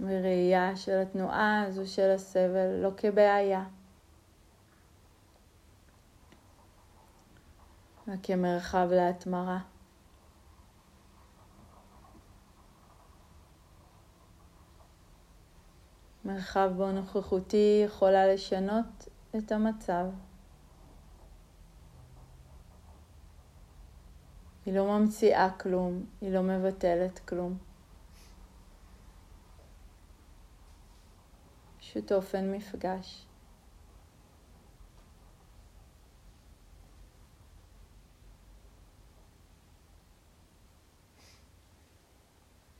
[0.00, 3.64] מראייה של התנועה הזו של הסבל לא כבעיה,
[8.08, 9.58] אלא כמרחב להתמרה.
[16.38, 19.08] מרחב בו נוכחותי יכולה לשנות
[19.38, 20.04] את המצב.
[24.66, 27.58] היא לא ממציאה כלום, היא לא מבטלת כלום.
[31.78, 33.26] פשוט אופן מפגש.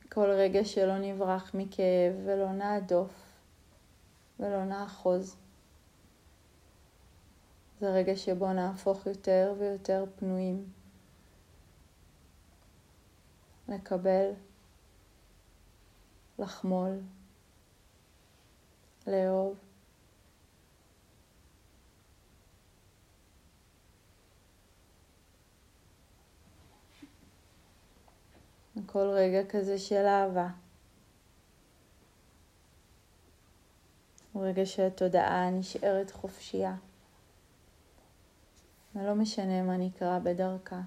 [0.09, 3.28] כל רגע שלא נברח מכאב ולא נהדוף.
[4.39, 5.35] ולא נאחוז.
[7.79, 10.65] זה רגע שבו נהפוך יותר ויותר פנויים.
[13.67, 14.31] לקבל,
[16.39, 16.99] לחמול,
[19.07, 19.57] לאהוב.
[28.85, 30.47] כל רגע כזה של אהבה.
[34.39, 36.75] הוא רגע שהתודעה נשארת חופשייה.
[38.95, 40.81] ולא משנה מה נקרא בדרכה.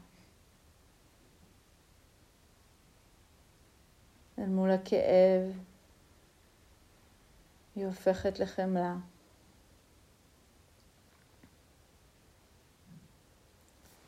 [4.38, 5.59] אל מול הכאב
[7.74, 8.96] היא הופכת לחמלה.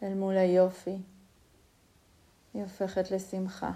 [0.03, 0.99] אל מול היופי
[2.55, 3.72] היא הופכת לשמחה.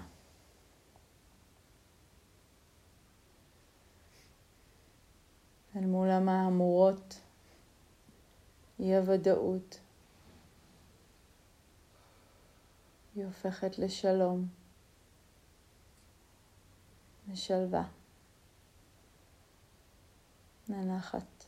[5.75, 7.19] אל מול המהמורות,
[8.79, 9.79] אי הוודאות.
[13.15, 14.47] היא הופכת לשלום,
[17.27, 17.83] לשלווה,
[20.69, 21.38] לנחת.